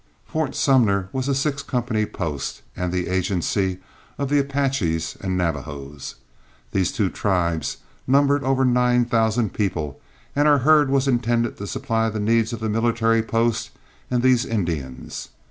Fort 0.25 0.55
Sumner 0.55 1.09
was 1.13 1.27
a 1.27 1.35
six 1.35 1.61
company 1.61 2.07
post 2.07 2.63
and 2.75 2.91
the 2.91 3.07
agency 3.07 3.77
of 4.17 4.29
the 4.29 4.39
Apaches 4.39 5.15
and 5.21 5.37
Navajos. 5.37 6.15
These 6.71 6.91
two 6.91 7.07
tribes 7.11 7.77
numbered 8.07 8.43
over 8.43 8.65
nine 8.65 9.05
thousand 9.05 9.53
people, 9.53 10.01
and 10.35 10.47
our 10.47 10.57
herd 10.57 10.89
was 10.89 11.07
intended 11.07 11.57
to 11.57 11.67
supply 11.67 12.09
the 12.09 12.19
needs 12.19 12.51
of 12.51 12.61
the 12.61 12.67
military 12.69 13.21
post 13.21 13.69
and 14.09 14.23
these 14.23 14.43
Indians. 14.43 15.29